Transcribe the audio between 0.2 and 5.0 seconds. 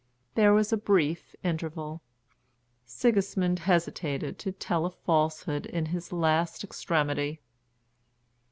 There was a brief interval. Sigismund hesitated to tell a